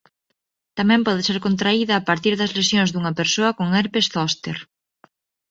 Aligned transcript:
Tamén 0.77 1.01
pode 1.07 1.21
ser 1.27 1.37
contraída 1.47 1.93
a 1.95 2.05
partir 2.09 2.33
das 2.37 2.53
lesións 2.57 2.89
dunha 2.91 3.15
persoa 3.19 3.55
con 3.57 3.67
herpes 3.77 4.05
zóster. 4.15 4.57